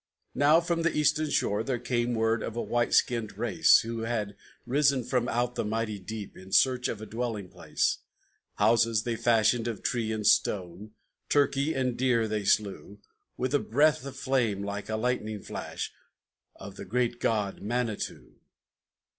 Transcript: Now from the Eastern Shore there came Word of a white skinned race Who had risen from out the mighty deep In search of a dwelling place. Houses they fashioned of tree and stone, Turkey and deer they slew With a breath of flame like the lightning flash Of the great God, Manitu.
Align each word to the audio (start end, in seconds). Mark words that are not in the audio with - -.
Now 0.33 0.59
from 0.59 0.81
the 0.81 0.97
Eastern 0.97 1.29
Shore 1.29 1.61
there 1.61 1.77
came 1.77 2.15
Word 2.15 2.41
of 2.41 2.55
a 2.55 2.61
white 2.63 2.91
skinned 2.95 3.37
race 3.37 3.81
Who 3.81 3.99
had 3.99 4.35
risen 4.65 5.03
from 5.03 5.29
out 5.29 5.53
the 5.53 5.63
mighty 5.63 5.99
deep 5.99 6.35
In 6.35 6.51
search 6.51 6.87
of 6.87 7.01
a 7.03 7.05
dwelling 7.05 7.49
place. 7.49 7.99
Houses 8.55 9.03
they 9.03 9.15
fashioned 9.15 9.67
of 9.67 9.83
tree 9.83 10.11
and 10.11 10.25
stone, 10.25 10.93
Turkey 11.29 11.75
and 11.75 11.95
deer 11.95 12.27
they 12.27 12.45
slew 12.45 12.97
With 13.37 13.53
a 13.53 13.59
breath 13.59 14.03
of 14.03 14.17
flame 14.17 14.63
like 14.63 14.87
the 14.87 14.97
lightning 14.97 15.43
flash 15.43 15.93
Of 16.55 16.77
the 16.77 16.85
great 16.85 17.19
God, 17.19 17.61
Manitu. 17.61 18.39